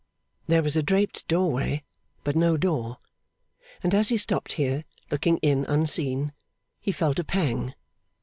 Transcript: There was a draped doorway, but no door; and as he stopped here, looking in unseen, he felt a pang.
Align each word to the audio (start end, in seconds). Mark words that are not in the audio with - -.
There 0.47 0.63
was 0.63 0.75
a 0.75 0.81
draped 0.81 1.27
doorway, 1.27 1.83
but 2.23 2.35
no 2.35 2.57
door; 2.57 2.97
and 3.83 3.93
as 3.93 4.09
he 4.09 4.17
stopped 4.17 4.53
here, 4.53 4.83
looking 5.11 5.37
in 5.43 5.63
unseen, 5.65 6.33
he 6.79 6.91
felt 6.91 7.19
a 7.19 7.23
pang. 7.23 7.75